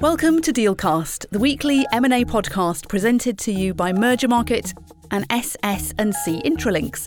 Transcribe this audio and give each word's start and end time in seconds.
Welcome 0.00 0.40
to 0.42 0.52
Dealcast, 0.54 1.26
the 1.28 1.38
weekly 1.38 1.84
M&A 1.92 2.24
podcast 2.24 2.88
presented 2.88 3.36
to 3.40 3.52
you 3.52 3.74
by 3.74 3.92
Mergermarket 3.92 4.72
and 5.10 5.26
SS&C 5.28 6.40
Intralinks. 6.42 7.06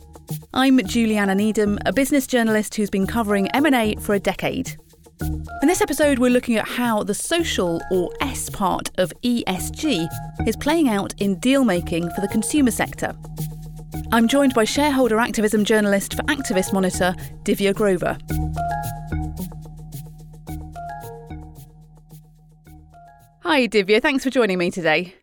I'm 0.54 0.78
Juliana 0.86 1.34
Needham, 1.34 1.79
a 1.88 1.92
business 1.92 2.28
journalist 2.28 2.76
who's 2.76 2.92
been 2.92 3.08
covering 3.08 3.48
M&A 3.48 3.96
for 3.96 4.14
a 4.14 4.20
decade. 4.20 4.78
In 5.21 5.68
this 5.68 5.82
episode, 5.82 6.20
we're 6.20 6.29
looking 6.29 6.56
at 6.57 6.68
how 6.68 7.02
the 7.02 7.16
social 7.16 7.82
or 7.89 8.11
S 8.21 8.52
part 8.52 8.92
of 9.00 9.12
ESG 9.23 10.07
is 10.48 10.55
playing 10.55 10.88
out 10.88 11.20
in 11.20 11.39
deal 11.39 11.64
making 11.64 12.12
for 12.12 12.21
the 12.21 12.28
consumer 12.28 12.70
sector. 12.70 13.16
I'm 14.12 14.28
joined 14.28 14.54
by 14.54 14.66
shareholder 14.66 15.18
activism 15.20 15.66
journalist 15.66 16.14
for 16.14 16.21
Activist 16.23 16.71
Monitor, 16.73 17.16
Divya 17.41 17.73
Grover. 17.73 18.20
Hi, 23.43 23.68
Divya. 23.68 24.02
Thanks 24.02 24.24
for 24.24 24.29
joining 24.29 24.57
me 24.57 24.71
today. 24.71 25.15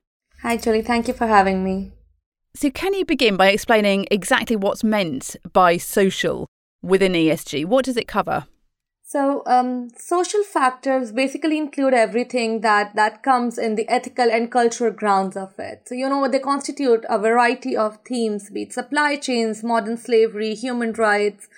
Hi, 0.42 0.58
Julie. 0.58 0.82
Thank 0.82 1.08
you 1.08 1.14
for 1.14 1.26
having 1.26 1.64
me. 1.64 1.92
So, 2.54 2.70
can 2.70 2.92
you 2.92 3.06
begin 3.06 3.38
by 3.38 3.48
explaining 3.48 4.06
exactly 4.10 4.56
what's 4.56 4.84
meant 4.84 5.36
by 5.54 5.78
social 5.78 6.46
within 6.82 7.12
ESG? 7.12 7.64
What 7.64 7.86
does 7.86 7.96
it 7.96 8.06
cover? 8.06 8.44
So, 9.02 9.42
um, 9.46 9.88
social 9.96 10.42
factors 10.44 11.12
basically 11.12 11.56
include 11.56 11.94
everything 11.94 12.60
that 12.60 12.94
that 12.94 13.22
comes 13.22 13.56
in 13.56 13.76
the 13.76 13.88
ethical 13.88 14.30
and 14.30 14.52
cultural 14.52 14.92
grounds 14.92 15.34
of 15.34 15.58
it. 15.58 15.84
So, 15.86 15.94
you 15.94 16.06
know, 16.06 16.28
they 16.28 16.40
constitute 16.40 17.06
a 17.08 17.18
variety 17.18 17.74
of 17.74 18.00
themes, 18.06 18.50
be 18.50 18.64
it 18.64 18.74
supply 18.74 19.16
chains, 19.16 19.64
modern 19.64 19.96
slavery, 19.96 20.54
human 20.54 20.92
rights, 20.92 21.48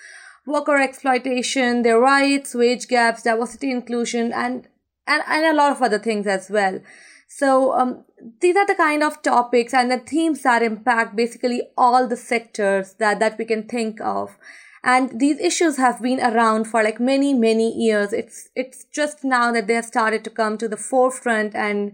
worker 0.45 0.77
exploitation, 0.77 1.81
their 1.81 1.99
rights, 1.99 2.55
wage 2.55 2.87
gaps, 2.87 3.23
diversity, 3.23 3.69
inclusion, 3.69 4.31
and 4.31 4.69
and, 5.07 5.23
and 5.27 5.45
a 5.45 5.53
lot 5.53 5.71
of 5.71 5.81
other 5.81 5.99
things 5.99 6.27
as 6.27 6.49
well. 6.49 6.79
So 7.27 7.73
um, 7.73 8.05
these 8.41 8.55
are 8.55 8.67
the 8.67 8.75
kind 8.75 9.03
of 9.03 9.21
topics 9.21 9.73
and 9.73 9.89
the 9.89 9.97
themes 9.97 10.43
that 10.43 10.61
impact 10.61 11.15
basically 11.15 11.63
all 11.77 12.07
the 12.07 12.17
sectors 12.17 12.93
that, 12.99 13.19
that 13.19 13.37
we 13.37 13.45
can 13.45 13.63
think 13.63 13.99
of 14.01 14.37
and 14.85 15.17
these 15.17 15.39
issues 15.39 15.77
have 15.77 16.01
been 16.01 16.19
around 16.19 16.65
for 16.65 16.83
like 16.83 16.99
many 16.99 17.33
many 17.33 17.71
years 17.73 18.11
it's 18.11 18.49
it's 18.53 18.83
just 18.93 19.23
now 19.23 19.49
that 19.51 19.65
they 19.65 19.73
have 19.75 19.85
started 19.85 20.23
to 20.23 20.29
come 20.29 20.57
to 20.57 20.67
the 20.67 20.75
forefront 20.75 21.55
and 21.55 21.93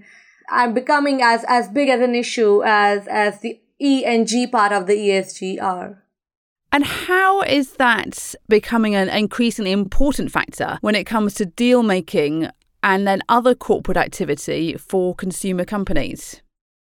are 0.51 0.69
becoming 0.69 1.21
as 1.21 1.45
as 1.47 1.67
big 1.69 1.89
as 1.89 2.01
an 2.01 2.15
issue 2.15 2.63
as 2.63 3.07
as 3.07 3.39
the 3.41 3.59
E 3.81 4.03
and 4.03 4.27
G 4.27 4.45
part 4.45 4.71
of 4.71 4.87
the 4.87 4.93
ESG 4.93 5.61
are. 5.61 6.03
And 6.71 6.83
how 6.83 7.41
is 7.41 7.73
that 7.73 8.35
becoming 8.47 8.93
an 8.93 9.09
increasingly 9.09 9.71
important 9.71 10.31
factor 10.31 10.77
when 10.81 10.95
it 10.95 11.05
comes 11.05 11.33
to 11.35 11.45
deal 11.45 11.81
making 11.81 12.49
and 12.83 13.07
then 13.07 13.21
other 13.29 13.55
corporate 13.55 13.97
activity 13.97 14.75
for 14.77 15.15
consumer 15.15 15.65
companies? 15.65 16.41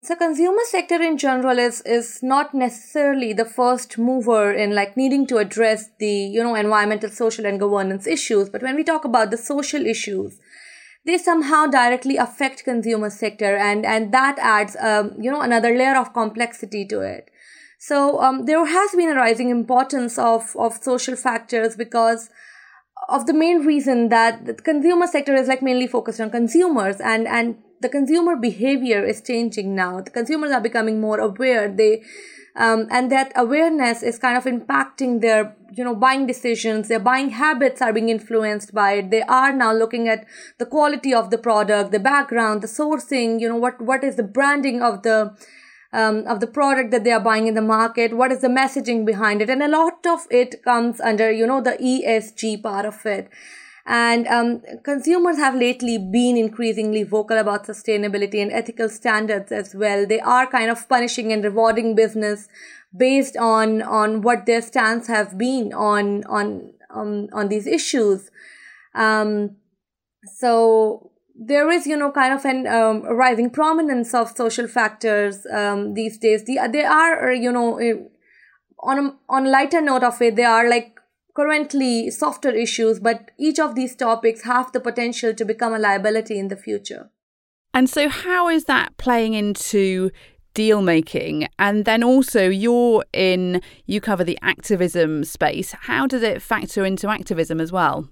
So 0.07 0.15
consumer 0.15 0.63
sector 0.65 1.03
in 1.03 1.19
general 1.19 1.59
is 1.59 1.81
is 1.81 2.23
not 2.23 2.55
necessarily 2.55 3.33
the 3.33 3.45
first 3.45 3.99
mover 3.99 4.53
in 4.53 4.73
like 4.73 4.97
needing 4.97 5.27
to 5.27 5.39
address 5.39 5.89
the 5.99 6.13
you 6.35 6.45
know 6.45 6.55
environmental, 6.55 7.11
social, 7.11 7.45
and 7.45 7.59
governance 7.59 8.07
issues. 8.07 8.49
But 8.49 8.63
when 8.63 8.77
we 8.77 8.85
talk 8.85 9.05
about 9.05 9.33
the 9.33 9.37
social 9.37 9.85
issues, 9.85 10.39
they 11.05 11.19
somehow 11.19 11.67
directly 11.67 12.19
affect 12.19 12.63
consumer 12.63 13.11
sector, 13.11 13.57
and 13.57 13.85
and 13.85 14.13
that 14.13 14.39
adds 14.39 14.77
um, 14.81 15.15
you 15.19 15.29
know 15.29 15.41
another 15.41 15.77
layer 15.77 15.97
of 15.97 16.13
complexity 16.13 16.87
to 16.87 17.01
it. 17.01 17.29
So 17.81 18.21
um, 18.21 18.45
there 18.45 18.65
has 18.65 18.93
been 18.93 19.11
a 19.11 19.15
rising 19.15 19.51
importance 19.51 20.19
of 20.19 20.55
of 20.57 20.83
social 20.85 21.17
factors 21.17 21.75
because 21.75 22.31
of 23.09 23.27
the 23.27 23.33
main 23.33 23.65
reason 23.65 24.09
that 24.09 24.47
the 24.47 24.55
consumer 24.55 25.07
sector 25.07 25.35
is 25.35 25.49
like 25.49 25.63
mainly 25.63 25.87
focused 25.87 26.21
on 26.21 26.31
consumers 26.31 27.01
and 27.01 27.27
and 27.27 27.57
the 27.81 27.89
consumer 27.89 28.37
behavior 28.37 29.05
is 29.05 29.21
changing 29.21 29.75
now. 29.75 30.01
The 30.01 30.11
consumers 30.11 30.51
are 30.51 30.61
becoming 30.61 31.01
more 31.01 31.19
aware. 31.21 31.69
They 31.69 32.03
um, 32.57 32.89
and 32.91 33.13
that 33.13 33.33
awareness 33.37 34.03
is 34.03 34.19
kind 34.19 34.37
of 34.37 34.45
impacting 34.45 35.21
their 35.21 35.55
you 35.73 35.85
know 35.85 35.95
buying 35.95 36.27
decisions 36.27 36.89
their 36.89 36.99
buying 36.99 37.31
habits 37.31 37.83
are 37.83 37.93
being 37.93 38.09
influenced 38.09 38.73
by 38.73 38.93
it 38.93 39.11
they 39.11 39.23
are 39.23 39.53
now 39.53 39.73
looking 39.73 40.09
at 40.09 40.25
the 40.59 40.65
quality 40.65 41.13
of 41.13 41.31
the 41.31 41.37
product 41.37 41.91
the 41.93 41.99
background 41.99 42.63
the 42.63 42.67
sourcing 42.67 43.39
you 43.41 43.49
know 43.49 43.57
what 43.57 43.81
what 43.83 44.03
is 44.03 44.17
the 44.17 44.23
branding 44.23 44.81
of 44.81 45.03
the 45.03 45.37
um, 45.97 46.25
of 46.27 46.41
the 46.41 46.47
product 46.47 46.91
that 46.91 47.05
they 47.05 47.13
are 47.19 47.27
buying 47.29 47.47
in 47.47 47.55
the 47.55 47.63
market 47.63 48.17
what 48.17 48.33
is 48.33 48.41
the 48.41 48.49
messaging 48.49 49.05
behind 49.05 49.43
it 49.43 49.51
and 49.51 49.63
a 49.63 49.69
lot 49.69 50.07
of 50.15 50.27
it 50.31 50.63
comes 50.63 51.01
under 51.01 51.31
you 51.31 51.47
know 51.47 51.61
the 51.61 51.77
esg 51.83 52.63
part 52.63 52.85
of 52.85 53.05
it 53.07 53.31
and 53.87 54.27
um, 54.27 54.63
consumers 54.83 55.37
have 55.37 55.55
lately 55.55 55.97
been 55.97 56.37
increasingly 56.37 57.05
vocal 57.05 57.39
about 57.39 57.67
sustainability 57.67 58.43
and 58.43 58.51
ethical 58.51 58.89
standards 58.89 59.53
as 59.53 59.77
well. 59.77 60.05
They 60.05 60.19
are 60.19 60.51
kind 60.51 60.71
of 60.71 60.89
punishing 60.89 61.33
and 61.33 61.45
rewarding 61.45 61.95
business 61.95 62.49
based 62.97 63.37
on 63.37 63.83
on 63.83 64.23
what 64.23 64.45
their 64.45 64.61
stance 64.61 65.07
have 65.07 65.39
been 65.39 65.73
on 65.73 66.25
on 66.25 66.73
um, 66.91 67.29
on 67.33 67.49
these 67.49 67.69
issues. 67.69 68.29
Um, 68.93 69.57
so 70.35 71.13
there 71.39 71.71
is 71.71 71.87
you 71.87 71.97
know 71.97 72.11
kind 72.11 72.33
of 72.33 72.45
an 72.45 72.67
um, 72.67 73.03
rising 73.03 73.51
prominence 73.51 74.15
of 74.15 74.37
social 74.37 74.67
factors 74.67 75.47
um, 75.53 75.95
these 75.95 76.19
days. 76.19 76.45
The, 76.45 76.69
they 76.73 76.85
are 76.85 77.33
you 77.33 77.53
know 77.53 77.79
eh, 77.79 77.95
on 78.81 78.99
a, 78.99 79.17
on 79.29 79.51
lighter 79.51 79.81
note 79.81 80.03
of 80.03 80.21
it, 80.23 80.37
they 80.37 80.45
are 80.45 80.69
like 80.69 80.99
currently 81.35 82.11
softer 82.11 82.51
issues, 82.51 82.99
but 82.99 83.31
each 83.39 83.59
of 83.59 83.75
these 83.75 83.95
topics 83.95 84.45
have 84.45 84.73
the 84.73 84.81
potential 84.81 85.35
to 85.35 85.45
become 85.45 85.75
a 85.75 85.79
liability 85.79 86.39
in 86.39 86.49
the 86.49 86.57
future. 86.57 87.11
And 87.75 87.91
so, 87.91 88.09
how 88.09 88.49
is 88.49 88.65
that 88.65 88.97
playing 88.97 89.35
into 89.35 90.11
deal 90.55 90.81
making? 90.81 91.49
And 91.59 91.85
then 91.85 92.03
also, 92.03 92.49
you're 92.49 93.05
in, 93.13 93.61
you 93.85 94.01
cover 94.01 94.25
the 94.25 94.39
activism 94.41 95.25
space. 95.25 95.73
How 95.73 96.07
does 96.07 96.23
it 96.23 96.41
factor 96.41 96.87
into 96.87 97.09
activism 97.09 97.61
as 97.61 97.71
well? 97.71 98.09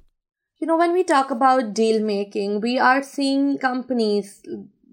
You 0.64 0.69
know, 0.69 0.78
when 0.78 0.94
we 0.94 1.04
talk 1.04 1.30
about 1.30 1.75
deal 1.75 2.02
making, 2.02 2.62
we 2.62 2.78
are 2.78 3.02
seeing 3.02 3.58
companies 3.58 4.42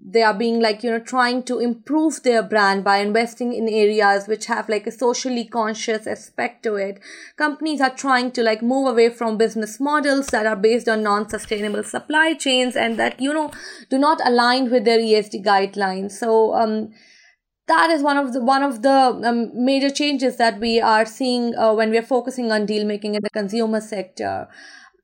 they 0.04 0.22
are 0.22 0.34
being 0.34 0.60
like 0.60 0.82
you 0.82 0.90
know 0.90 0.98
trying 0.98 1.42
to 1.44 1.60
improve 1.60 2.22
their 2.24 2.42
brand 2.42 2.84
by 2.84 2.98
investing 2.98 3.54
in 3.54 3.66
areas 3.70 4.26
which 4.28 4.44
have 4.46 4.68
like 4.68 4.86
a 4.86 4.90
socially 4.90 5.46
conscious 5.46 6.06
aspect 6.06 6.62
to 6.64 6.74
it. 6.74 7.00
Companies 7.38 7.80
are 7.80 7.94
trying 8.02 8.30
to 8.32 8.42
like 8.42 8.60
move 8.60 8.86
away 8.86 9.08
from 9.08 9.38
business 9.38 9.80
models 9.80 10.26
that 10.26 10.44
are 10.44 10.56
based 10.56 10.90
on 10.90 11.02
non-sustainable 11.02 11.84
supply 11.84 12.34
chains 12.34 12.76
and 12.76 12.98
that 12.98 13.18
you 13.18 13.32
know 13.32 13.50
do 13.88 13.96
not 13.96 14.20
align 14.26 14.70
with 14.70 14.84
their 14.84 14.98
esg 14.98 15.42
guidelines. 15.42 16.10
So 16.10 16.52
um 16.52 16.90
that 17.66 17.88
is 17.88 18.02
one 18.02 18.18
of 18.18 18.34
the 18.34 18.44
one 18.44 18.62
of 18.62 18.82
the 18.82 18.98
um, 19.32 19.64
major 19.72 19.88
changes 19.88 20.36
that 20.36 20.60
we 20.60 20.78
are 20.82 21.06
seeing 21.06 21.56
uh, 21.56 21.72
when 21.72 21.88
we 21.88 21.96
are 21.96 22.08
focusing 22.14 22.52
on 22.52 22.66
deal 22.66 22.84
making 22.84 23.14
in 23.14 23.22
the 23.22 23.30
consumer 23.30 23.80
sector 23.80 24.48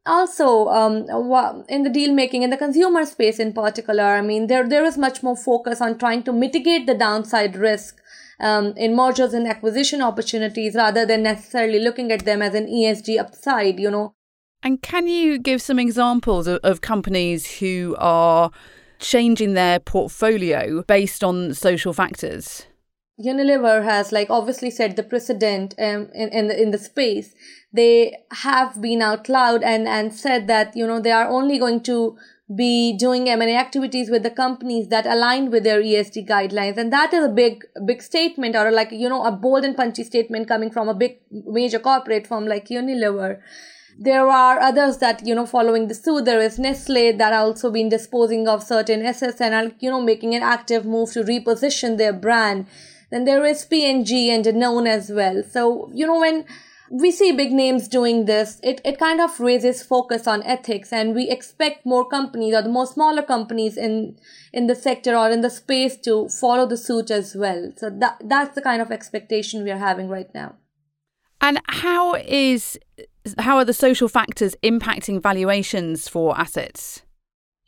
also 0.08 0.68
um, 0.68 1.64
in 1.68 1.82
the 1.82 1.90
deal 1.90 2.12
making 2.12 2.42
in 2.42 2.50
the 2.50 2.56
consumer 2.56 3.04
space 3.04 3.38
in 3.38 3.52
particular 3.52 4.04
i 4.04 4.20
mean 4.20 4.46
there 4.46 4.68
there 4.68 4.84
is 4.84 4.96
much 4.96 5.22
more 5.22 5.36
focus 5.36 5.80
on 5.80 5.98
trying 5.98 6.22
to 6.22 6.32
mitigate 6.32 6.86
the 6.86 6.94
downside 6.94 7.56
risk 7.56 8.00
um, 8.40 8.72
in 8.76 8.96
mergers 8.96 9.34
and 9.34 9.46
acquisition 9.46 10.00
opportunities 10.00 10.74
rather 10.74 11.04
than 11.04 11.22
necessarily 11.22 11.78
looking 11.78 12.10
at 12.10 12.24
them 12.24 12.40
as 12.40 12.54
an 12.54 12.66
esg 12.66 13.18
upside 13.18 13.78
you 13.78 13.90
know? 13.90 14.14
And 14.62 14.82
can 14.82 15.06
you 15.06 15.38
give 15.38 15.62
some 15.62 15.78
examples 15.78 16.48
of, 16.48 16.58
of 16.64 16.80
companies 16.80 17.58
who 17.58 17.94
are 17.98 18.50
changing 18.98 19.54
their 19.54 19.78
portfolio 19.78 20.82
based 20.82 21.22
on 21.22 21.54
social 21.54 21.92
factors 21.92 22.66
Unilever 23.24 23.82
has 23.82 24.12
like 24.12 24.30
obviously 24.30 24.70
set 24.70 24.96
the 24.96 25.02
precedent 25.02 25.74
um, 25.78 26.08
in 26.14 26.28
in 26.30 26.48
the, 26.48 26.62
in 26.62 26.70
the 26.70 26.78
space. 26.78 27.34
They 27.72 28.16
have 28.30 28.80
been 28.80 29.02
out 29.02 29.28
loud 29.28 29.62
and 29.62 29.88
and 29.88 30.14
said 30.14 30.46
that 30.46 30.76
you 30.76 30.86
know 30.86 31.00
they 31.00 31.12
are 31.12 31.28
only 31.28 31.58
going 31.58 31.82
to 31.84 32.16
be 32.54 32.96
doing 32.96 33.28
M&A 33.28 33.56
activities 33.56 34.08
with 34.08 34.22
the 34.22 34.30
companies 34.30 34.88
that 34.88 35.06
align 35.06 35.50
with 35.50 35.64
their 35.64 35.82
ESG 35.82 36.26
guidelines. 36.26 36.78
And 36.78 36.90
that 36.92 37.12
is 37.12 37.24
a 37.24 37.28
big, 37.28 37.64
big 37.84 38.02
statement 38.02 38.56
or 38.56 38.70
like, 38.70 38.90
you 38.90 39.08
know, 39.08 39.22
a 39.24 39.32
bold 39.32 39.64
and 39.64 39.76
punchy 39.76 40.02
statement 40.02 40.48
coming 40.48 40.70
from 40.70 40.88
a 40.88 40.94
big 40.94 41.18
major 41.30 41.78
corporate 41.78 42.26
firm 42.26 42.46
like 42.46 42.68
Unilever. 42.68 43.40
There 43.98 44.28
are 44.28 44.60
others 44.60 44.98
that, 44.98 45.26
you 45.26 45.34
know, 45.34 45.44
following 45.44 45.88
the 45.88 45.94
suit. 45.94 46.24
There 46.24 46.40
is 46.40 46.58
Nestle 46.58 47.12
that 47.18 47.32
also 47.34 47.70
been 47.70 47.90
disposing 47.90 48.48
of 48.48 48.62
certain 48.62 49.04
assets 49.04 49.40
and 49.40 49.54
are, 49.54 49.74
you 49.80 49.90
know, 49.90 50.00
making 50.00 50.34
an 50.34 50.42
active 50.42 50.86
move 50.86 51.12
to 51.12 51.24
reposition 51.24 51.98
their 51.98 52.14
brand. 52.14 52.66
Then 53.10 53.24
there 53.24 53.44
is 53.44 53.64
P&G 53.64 54.30
and 54.30 54.44
Danone 54.44 54.88
as 54.88 55.10
well. 55.10 55.42
So, 55.42 55.90
you 55.94 56.06
know, 56.06 56.20
when 56.20 56.44
we 56.90 57.10
see 57.10 57.32
big 57.32 57.52
names 57.52 57.88
doing 57.88 58.24
this, 58.24 58.60
it, 58.62 58.80
it 58.84 58.98
kind 58.98 59.20
of 59.20 59.38
raises 59.40 59.82
focus 59.82 60.26
on 60.26 60.42
ethics 60.42 60.92
and 60.92 61.14
we 61.14 61.28
expect 61.28 61.84
more 61.84 62.08
companies 62.08 62.54
or 62.54 62.62
the 62.62 62.68
more 62.68 62.86
smaller 62.86 63.22
companies 63.22 63.76
in 63.76 64.16
in 64.52 64.66
the 64.66 64.74
sector 64.74 65.14
or 65.14 65.30
in 65.30 65.42
the 65.42 65.50
space 65.50 65.96
to 65.98 66.28
follow 66.28 66.66
the 66.66 66.76
suit 66.76 67.10
as 67.10 67.34
well. 67.34 67.72
So 67.76 67.90
that 67.90 68.22
that's 68.24 68.54
the 68.54 68.62
kind 68.62 68.80
of 68.80 68.90
expectation 68.90 69.64
we 69.64 69.70
are 69.70 69.78
having 69.78 70.08
right 70.08 70.32
now. 70.34 70.56
And 71.40 71.60
how 71.68 72.14
is 72.14 72.78
how 73.38 73.56
are 73.58 73.64
the 73.64 73.74
social 73.74 74.08
factors 74.08 74.54
impacting 74.62 75.22
valuations 75.22 76.08
for 76.08 76.38
assets? 76.38 77.02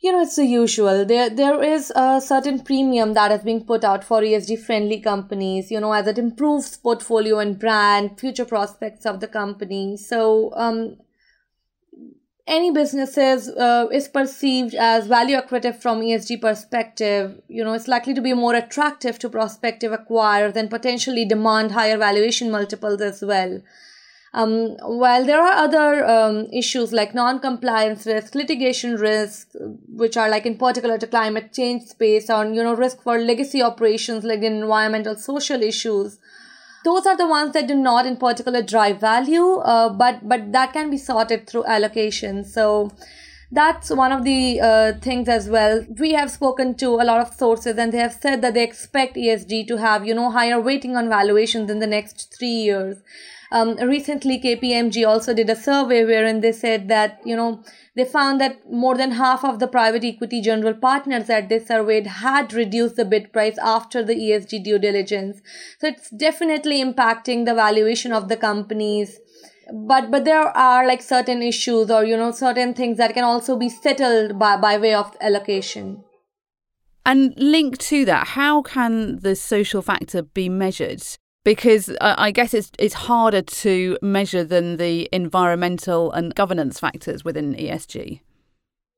You 0.01 0.11
know 0.11 0.21
it's 0.21 0.35
the 0.35 0.45
usual. 0.45 1.05
There 1.05 1.29
there 1.29 1.63
is 1.63 1.91
a 1.95 2.19
certain 2.19 2.59
premium 2.59 3.13
that 3.13 3.31
is 3.31 3.43
being 3.43 3.63
put 3.65 3.83
out 3.83 4.03
for 4.03 4.21
esg 4.21 4.57
friendly 4.65 4.99
companies 4.99 5.69
you 5.71 5.79
know 5.79 5.93
as 5.93 6.07
it 6.07 6.17
improves 6.17 6.75
portfolio 6.77 7.39
and 7.39 7.59
brand 7.59 8.19
future 8.19 8.45
prospects 8.45 9.05
of 9.05 9.19
the 9.19 9.27
company. 9.27 9.97
So 9.97 10.51
um 10.55 10.97
any 12.47 12.71
businesses 12.71 13.47
uh, 13.49 13.87
is 13.91 14.07
perceived 14.07 14.73
as 14.75 15.07
value 15.07 15.37
accretive 15.37 15.75
from 15.81 16.01
ESG 16.01 16.41
perspective, 16.41 17.39
you 17.47 17.63
know, 17.63 17.73
it's 17.73 17.87
likely 17.87 18.13
to 18.13 18.21
be 18.21 18.33
more 18.33 18.55
attractive 18.55 19.19
to 19.19 19.29
prospective 19.29 19.91
acquirers 19.91 20.55
and 20.55 20.69
potentially 20.69 21.23
demand 21.23 21.71
higher 21.71 21.97
valuation 21.97 22.51
multiples 22.51 22.99
as 22.99 23.21
well. 23.21 23.61
Um, 24.33 24.77
while 24.79 25.25
there 25.25 25.41
are 25.41 25.65
other 25.65 26.05
um, 26.05 26.47
issues 26.53 26.93
like 26.93 27.13
non-compliance 27.13 28.05
risk, 28.05 28.33
litigation 28.33 28.95
risk, 28.95 29.49
which 29.89 30.15
are 30.15 30.29
like 30.29 30.45
in 30.45 30.57
particular 30.57 30.97
to 30.97 31.05
climate 31.05 31.51
change 31.51 31.83
space, 31.83 32.29
or 32.29 32.45
you 32.45 32.63
know 32.63 32.73
risk 32.73 33.01
for 33.03 33.19
legacy 33.19 33.61
operations 33.61 34.23
like 34.23 34.41
environmental 34.41 35.17
social 35.17 35.61
issues, 35.61 36.17
those 36.85 37.05
are 37.05 37.17
the 37.17 37.27
ones 37.27 37.51
that 37.53 37.67
do 37.67 37.75
not 37.75 38.05
in 38.05 38.15
particular 38.15 38.61
drive 38.61 39.01
value, 39.01 39.55
uh, 39.57 39.89
but 39.89 40.27
but 40.27 40.51
that 40.53 40.71
can 40.71 40.89
be 40.89 40.97
sorted 40.97 41.45
through 41.45 41.65
allocation. 41.65 42.45
So 42.45 42.91
that's 43.51 43.89
one 43.89 44.11
of 44.11 44.23
the 44.23 44.61
uh, 44.61 44.93
things 45.01 45.27
as 45.27 45.49
well. 45.49 45.85
We 45.99 46.13
have 46.13 46.31
spoken 46.31 46.75
to 46.75 46.95
a 46.95 47.03
lot 47.03 47.19
of 47.19 47.33
sources 47.33 47.77
and 47.77 47.91
they 47.91 47.97
have 47.97 48.13
said 48.13 48.41
that 48.41 48.53
they 48.53 48.63
expect 48.63 49.15
ESG 49.15 49.67
to 49.67 49.77
have, 49.77 50.05
you 50.05 50.15
know, 50.15 50.31
higher 50.31 50.59
weighting 50.59 50.95
on 50.95 51.09
valuations 51.09 51.69
in 51.69 51.79
the 51.79 51.87
next 51.87 52.33
three 52.37 52.47
years. 52.47 52.97
Um, 53.51 53.75
recently, 53.75 54.39
KPMG 54.39 55.05
also 55.05 55.33
did 55.33 55.49
a 55.49 55.57
survey 55.57 56.05
wherein 56.05 56.39
they 56.39 56.53
said 56.53 56.87
that, 56.87 57.19
you 57.25 57.35
know, 57.35 57.61
they 57.97 58.05
found 58.05 58.39
that 58.39 58.71
more 58.71 58.95
than 58.95 59.11
half 59.11 59.43
of 59.43 59.59
the 59.59 59.67
private 59.67 60.05
equity 60.05 60.39
general 60.39 60.73
partners 60.73 61.27
that 61.27 61.49
they 61.49 61.59
surveyed 61.59 62.07
had 62.07 62.53
reduced 62.53 62.95
the 62.95 63.03
bid 63.03 63.33
price 63.33 63.57
after 63.57 64.01
the 64.01 64.15
ESG 64.15 64.63
due 64.63 64.79
diligence. 64.79 65.41
So 65.79 65.87
it's 65.87 66.09
definitely 66.09 66.81
impacting 66.81 67.43
the 67.43 67.53
valuation 67.53 68.13
of 68.13 68.29
the 68.29 68.37
companies 68.37 69.19
but 69.73 70.11
but 70.11 70.25
there 70.25 70.47
are 70.57 70.85
like 70.87 71.01
certain 71.01 71.41
issues 71.41 71.89
or 71.89 72.03
you 72.03 72.17
know 72.17 72.31
certain 72.31 72.73
things 72.73 72.97
that 72.97 73.13
can 73.13 73.23
also 73.23 73.57
be 73.57 73.69
settled 73.69 74.37
by 74.37 74.57
by 74.57 74.77
way 74.77 74.93
of 74.93 75.15
allocation 75.21 76.03
and 77.05 77.33
linked 77.37 77.79
to 77.81 78.05
that 78.05 78.27
how 78.27 78.61
can 78.61 79.19
the 79.19 79.35
social 79.35 79.81
factor 79.81 80.21
be 80.21 80.49
measured 80.49 81.01
because 81.43 81.95
I 81.99 82.31
guess 82.31 82.53
it's 82.53 82.71
it's 82.77 82.93
harder 82.93 83.41
to 83.41 83.97
measure 84.01 84.43
than 84.43 84.77
the 84.77 85.09
environmental 85.11 86.11
and 86.11 86.35
governance 86.35 86.79
factors 86.79 87.25
within 87.25 87.55
ESG. 87.55 88.21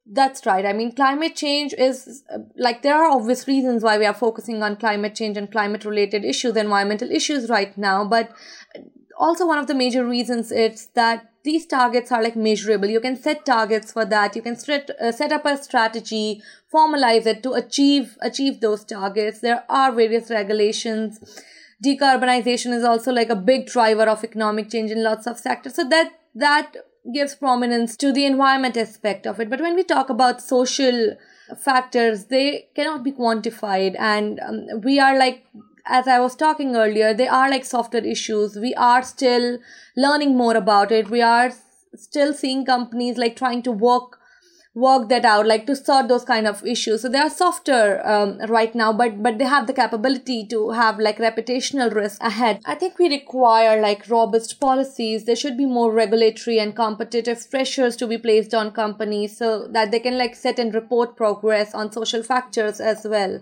That's 0.05 0.45
right. 0.45 0.65
I 0.65 0.73
mean, 0.73 0.93
climate 0.93 1.35
change 1.35 1.73
is 1.77 2.23
like 2.57 2.81
there 2.81 2.95
are 2.95 3.11
obvious 3.11 3.47
reasons 3.47 3.83
why 3.83 3.97
we 3.97 4.05
are 4.05 4.13
focusing 4.13 4.61
on 4.61 4.75
climate 4.75 5.15
change 5.15 5.37
and 5.37 5.49
climate 5.49 5.85
related 5.85 6.25
issues, 6.25 6.57
environmental 6.57 7.09
issues 7.09 7.49
right 7.49 7.77
now. 7.77 8.03
But 8.03 8.29
also, 9.17 9.47
one 9.47 9.57
of 9.57 9.67
the 9.67 9.75
major 9.75 10.05
reasons 10.05 10.51
is 10.51 10.87
that 10.95 11.29
these 11.43 11.65
targets 11.65 12.11
are 12.11 12.23
like 12.23 12.35
measurable. 12.35 12.87
You 12.87 13.01
can 13.01 13.15
set 13.15 13.45
targets 13.45 13.91
for 13.91 14.05
that. 14.05 14.35
You 14.35 14.41
can 14.41 14.55
set, 14.55 14.89
uh, 15.01 15.11
set 15.11 15.31
up 15.31 15.45
a 15.45 15.61
strategy, 15.61 16.41
formalize 16.73 17.25
it 17.25 17.43
to 17.43 17.53
achieve 17.53 18.17
achieve 18.21 18.61
those 18.61 18.85
targets. 18.85 19.39
There 19.39 19.63
are 19.69 19.91
various 19.91 20.29
regulations 20.29 21.19
decarbonization 21.83 22.73
is 22.73 22.83
also 22.83 23.11
like 23.11 23.29
a 23.29 23.35
big 23.35 23.67
driver 23.67 24.03
of 24.03 24.23
economic 24.23 24.69
change 24.69 24.91
in 24.91 25.03
lots 25.03 25.27
of 25.27 25.37
sectors 25.37 25.75
so 25.75 25.87
that 25.89 26.11
that 26.33 26.75
gives 27.13 27.35
prominence 27.35 27.97
to 27.97 28.11
the 28.13 28.25
environment 28.25 28.77
aspect 28.77 29.27
of 29.27 29.39
it 29.39 29.49
but 29.49 29.59
when 29.59 29.75
we 29.75 29.83
talk 29.83 30.09
about 30.09 30.41
social 30.41 31.15
factors 31.59 32.25
they 32.25 32.67
cannot 32.75 33.03
be 33.03 33.11
quantified 33.11 33.95
and 33.99 34.39
um, 34.39 34.81
we 34.81 34.99
are 34.99 35.17
like 35.17 35.45
as 35.85 36.07
i 36.07 36.19
was 36.19 36.35
talking 36.35 36.75
earlier 36.75 37.13
they 37.13 37.27
are 37.27 37.49
like 37.49 37.65
software 37.65 38.05
issues. 38.05 38.55
We 38.55 38.73
are 38.75 39.03
still 39.03 39.59
learning 39.95 40.37
more 40.37 40.55
about 40.55 40.91
it. 40.91 41.09
We 41.09 41.21
are 41.21 41.51
still 41.95 42.33
seeing 42.33 42.65
companies 42.65 43.17
like 43.17 43.35
trying 43.35 43.63
to 43.63 43.71
work 43.71 44.19
work 44.75 45.07
that 45.09 45.23
out 45.23 45.45
like 45.45 45.67
to 45.67 45.75
sort 45.75 46.07
those 46.07 46.23
kind 46.25 46.47
of 46.47 46.65
issues. 46.65 47.03
So 47.03 47.09
they 47.09 47.19
are 47.19 47.29
softer 47.29 48.01
um, 48.07 48.39
right 48.47 48.73
now 48.73 48.91
but 48.91 49.21
but 49.21 49.37
they 49.37 49.45
have 49.45 49.67
the 49.67 49.73
capability 49.73 50.47
to 50.47 50.71
have 50.71 50.99
like 50.99 51.17
reputational 51.17 51.93
risk 51.93 52.23
ahead. 52.23 52.61
I 52.65 52.75
think 52.75 52.97
we 52.97 53.09
require 53.09 53.79
like 53.81 54.09
robust 54.09 54.59
policies. 54.59 55.25
There 55.25 55.35
should 55.35 55.57
be 55.57 55.65
more 55.65 55.91
regulatory 55.91 56.59
and 56.59 56.75
competitive 56.75 57.45
pressures 57.51 57.95
to 57.97 58.07
be 58.07 58.17
placed 58.17 58.53
on 58.53 58.71
companies 58.71 59.37
so 59.37 59.67
that 59.67 59.91
they 59.91 59.99
can 59.99 60.17
like 60.17 60.35
set 60.35 60.57
and 60.57 60.73
report 60.73 61.15
progress 61.15 61.75
on 61.75 61.91
social 61.91 62.23
factors 62.23 62.79
as 62.79 63.05
well 63.05 63.41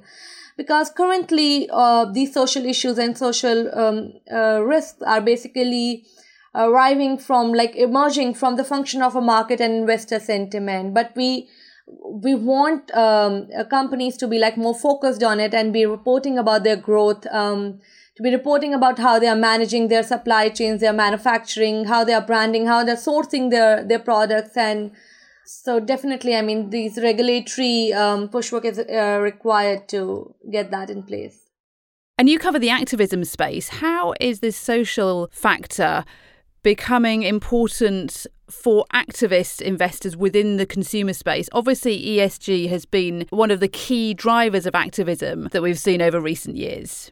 because 0.61 0.91
currently 0.91 1.67
uh, 1.71 2.05
these 2.05 2.33
social 2.33 2.65
issues 2.65 2.99
and 2.99 3.17
social 3.17 3.59
um, 3.83 4.13
uh, 4.31 4.61
risks 4.63 5.01
are 5.01 5.21
basically 5.21 6.05
arriving 6.53 7.17
from 7.17 7.51
like 7.51 7.75
emerging 7.75 8.35
from 8.35 8.57
the 8.57 8.63
function 8.63 9.01
of 9.01 9.15
a 9.15 9.21
market 9.21 9.59
and 9.59 9.73
investor 9.73 10.19
sentiment. 10.19 10.93
But 10.93 11.13
we 11.15 11.49
we 12.27 12.35
want 12.35 12.93
um, 12.93 13.47
uh, 13.57 13.63
companies 13.63 14.17
to 14.17 14.27
be 14.27 14.37
like 14.37 14.55
more 14.55 14.75
focused 14.75 15.23
on 15.23 15.39
it 15.39 15.53
and 15.53 15.73
be 15.73 15.85
reporting 15.85 16.37
about 16.37 16.63
their 16.63 16.75
growth 16.75 17.25
um, 17.31 17.79
to 18.15 18.23
be 18.23 18.31
reporting 18.31 18.73
about 18.75 18.99
how 18.99 19.17
they 19.17 19.27
are 19.27 19.41
managing 19.43 19.87
their 19.87 20.03
supply 20.03 20.47
chains 20.47 20.79
their 20.79 20.93
manufacturing 20.93 21.85
how 21.85 22.03
they 22.05 22.13
are 22.13 22.25
branding 22.29 22.67
how 22.67 22.81
they're 22.83 23.03
sourcing 23.07 23.49
their 23.55 23.83
their 23.83 23.99
products 23.99 24.55
and 24.55 24.91
so 25.63 25.79
definitely 25.79 26.35
i 26.35 26.41
mean 26.41 26.69
these 26.69 26.97
regulatory 26.97 27.93
um, 27.93 28.29
pushwork 28.29 28.65
is 28.65 28.79
uh, 28.79 29.19
required 29.21 29.87
to 29.87 30.33
get 30.51 30.71
that 30.71 30.89
in 30.89 31.03
place 31.03 31.47
and 32.17 32.29
you 32.29 32.39
cover 32.39 32.59
the 32.59 32.69
activism 32.69 33.23
space 33.23 33.69
how 33.69 34.13
is 34.19 34.39
this 34.39 34.57
social 34.57 35.29
factor 35.31 36.05
becoming 36.63 37.23
important 37.23 38.27
for 38.49 38.85
activist 38.93 39.61
investors 39.61 40.15
within 40.15 40.57
the 40.57 40.65
consumer 40.65 41.13
space. 41.13 41.49
Obviously, 41.53 41.99
ESG 42.05 42.69
has 42.69 42.85
been 42.85 43.25
one 43.29 43.49
of 43.49 43.59
the 43.59 43.67
key 43.67 44.13
drivers 44.13 44.65
of 44.65 44.75
activism 44.75 45.47
that 45.51 45.61
we've 45.61 45.79
seen 45.79 46.01
over 46.01 46.19
recent 46.19 46.57
years. 46.57 47.11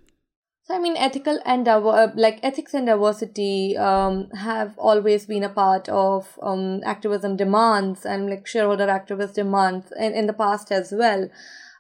So, 0.70 0.76
I 0.76 0.80
mean, 0.80 0.98
ethical 0.98 1.40
and 1.48 1.68
uh, 1.68 2.10
like 2.14 2.40
ethics 2.44 2.76
and 2.76 2.86
diversity 2.86 3.76
um, 3.76 4.30
have 4.30 4.78
always 4.78 5.26
been 5.26 5.44
a 5.44 5.50
part 5.50 5.90
of 5.90 6.38
um, 6.44 6.82
activism 6.86 7.36
demands 7.36 8.06
and 8.06 8.30
like 8.30 8.46
shareholder 8.46 8.86
activist 8.86 9.34
demands 9.34 9.92
in, 10.00 10.14
in 10.14 10.28
the 10.28 10.34
past 10.34 10.72
as 10.72 10.92
well. 10.92 11.28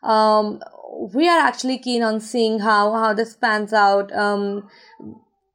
Um, 0.02 0.64
we 1.14 1.30
are 1.30 1.38
actually 1.40 1.78
keen 1.78 2.02
on 2.02 2.20
seeing 2.20 2.62
how 2.62 2.94
how 2.94 3.14
this 3.14 3.36
pans 3.36 3.74
out 3.74 4.12
um, 4.12 4.68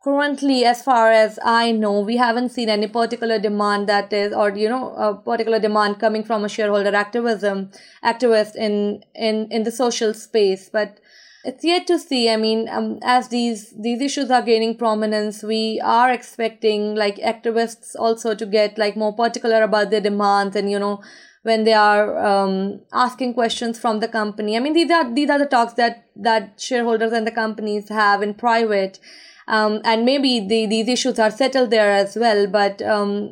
currently 0.04 0.66
as 0.66 0.82
far 0.82 1.11
as 1.11 1.38
i 1.42 1.73
know 1.73 2.00
we 2.00 2.18
haven't 2.18 2.50
seen 2.50 2.68
any 2.68 2.87
particular 2.87 3.38
demand 3.38 3.88
that 3.88 4.12
is 4.12 4.35
or 4.35 4.50
you 4.50 4.68
know 4.68 4.94
a 4.97 5.14
particular 5.14 5.59
demand 5.59 5.99
coming 5.99 6.23
from 6.23 6.44
a 6.44 6.49
shareholder 6.49 6.94
activism 6.94 7.70
activist 8.04 8.54
in 8.54 9.02
in 9.14 9.49
in 9.50 9.62
the 9.62 9.70
social 9.70 10.12
space 10.12 10.68
but 10.68 11.00
it's 11.44 11.64
yet 11.64 11.86
to 11.86 11.98
see. 11.98 12.30
I 12.30 12.36
mean 12.36 12.68
um, 12.68 12.98
as 13.02 13.28
these 13.28 13.70
these 13.78 14.00
issues 14.00 14.30
are 14.30 14.42
gaining 14.42 14.76
prominence 14.76 15.42
we 15.42 15.80
are 15.84 16.10
expecting 16.10 16.94
like 16.94 17.16
activists 17.16 17.94
also 17.98 18.34
to 18.34 18.46
get 18.46 18.78
like 18.78 18.96
more 18.96 19.14
particular 19.14 19.62
about 19.62 19.90
their 19.90 20.00
demands 20.00 20.56
and 20.56 20.70
you 20.70 20.78
know 20.78 21.02
when 21.42 21.64
they 21.64 21.74
are 21.74 22.18
um, 22.26 22.80
asking 22.92 23.34
questions 23.34 23.78
from 23.78 24.00
the 24.00 24.08
company. 24.08 24.56
I 24.56 24.60
mean 24.60 24.72
these 24.72 24.90
are 24.90 25.14
these 25.14 25.30
are 25.30 25.38
the 25.38 25.46
talks 25.46 25.74
that 25.74 26.06
that 26.16 26.60
shareholders 26.60 27.12
and 27.12 27.26
the 27.26 27.32
companies 27.32 27.88
have 27.88 28.22
in 28.22 28.34
private. 28.34 28.98
Um, 29.46 29.82
and 29.84 30.06
maybe 30.06 30.40
the, 30.40 30.64
these 30.64 30.88
issues 30.88 31.18
are 31.18 31.30
settled 31.30 31.68
there 31.68 31.92
as 31.92 32.16
well 32.16 32.46
but 32.46 32.80
um, 32.80 33.30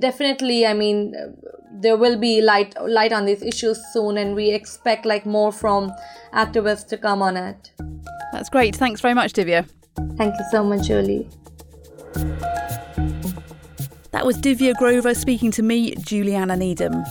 definitely 0.00 0.66
i 0.66 0.72
mean 0.72 1.14
uh, 1.14 1.28
there 1.80 1.96
will 1.96 2.18
be 2.18 2.40
light 2.40 2.74
light 2.86 3.12
on 3.12 3.26
these 3.26 3.42
issues 3.42 3.78
soon 3.92 4.18
and 4.18 4.34
we 4.34 4.50
expect 4.50 5.04
like 5.04 5.26
more 5.26 5.52
from 5.52 5.92
activists 6.32 6.86
to 6.86 6.96
come 6.96 7.22
on 7.22 7.36
it 7.36 7.72
that's 8.32 8.48
great 8.48 8.74
thanks 8.74 9.00
very 9.00 9.14
much 9.14 9.32
divya 9.32 9.68
thank 10.16 10.34
you 10.38 10.44
so 10.50 10.64
much 10.64 10.86
julie 10.86 11.28
that 14.10 14.24
was 14.26 14.38
Divya 14.38 14.74
Grover 14.74 15.14
speaking 15.14 15.50
to 15.52 15.62
me, 15.62 15.94
Juliana 15.94 16.56
Needham. 16.56 17.04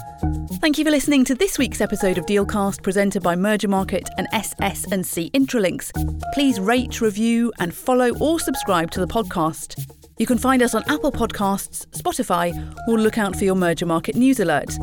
Thank 0.59 0.77
you 0.77 0.83
for 0.83 0.91
listening 0.91 1.23
to 1.25 1.35
this 1.35 1.57
week's 1.57 1.79
episode 1.79 2.17
of 2.17 2.25
Dealcast 2.25 2.81
presented 2.81 3.21
by 3.23 3.35
Mergermarket 3.35 4.09
and 4.17 4.27
SS&C 4.33 5.29
Intralinks. 5.31 5.91
Please 6.33 6.59
rate, 6.59 6.99
review 6.99 7.53
and 7.59 7.73
follow 7.73 8.17
or 8.17 8.39
subscribe 8.39 8.91
to 8.91 8.99
the 8.99 9.07
podcast. 9.07 9.96
You 10.19 10.25
can 10.25 10.39
find 10.39 10.63
us 10.63 10.73
on 10.73 10.83
Apple 10.87 11.11
Podcasts, 11.11 11.85
Spotify, 11.89 12.51
or 12.87 12.97
look 12.97 13.19
out 13.19 13.35
for 13.35 13.43
your 13.43 13.55
Mergermarket 13.55 14.15
news 14.15 14.39
alert. 14.39 14.75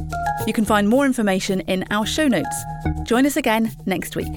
You 0.46 0.52
can 0.52 0.64
find 0.64 0.88
more 0.88 1.04
information 1.04 1.60
in 1.62 1.84
our 1.90 2.06
show 2.06 2.28
notes. 2.28 2.56
Join 3.02 3.26
us 3.26 3.36
again 3.36 3.72
next 3.84 4.14
week. 4.14 4.32